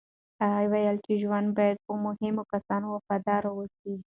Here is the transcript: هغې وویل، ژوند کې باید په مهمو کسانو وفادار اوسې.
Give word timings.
هغې 0.41 0.63
وویل، 0.69 0.97
ژوند 1.21 1.47
کې 1.49 1.55
باید 1.57 1.77
په 1.85 1.91
مهمو 2.05 2.43
کسانو 2.53 2.85
وفادار 2.95 3.43
اوسې. 3.53 3.93